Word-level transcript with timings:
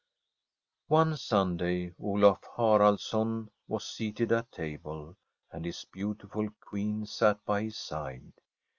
One 0.87 1.15
Sunday 1.15 1.93
Olaf 1.99 2.41
Haraldsson 2.57 3.49
was 3.67 3.85
seated 3.87 4.31
at 4.31 4.51
table, 4.51 5.15
and 5.51 5.63
his 5.63 5.85
beautiful 5.93 6.49
Queen 6.59 7.05
sat 7.05 7.45
by 7.45 7.61
his 7.65 7.77
side. 7.77 8.33